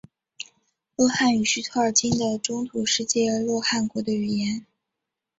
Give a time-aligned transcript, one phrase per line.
[0.95, 4.65] 洛汗语是托尔金的中土世界洛汗国的语言。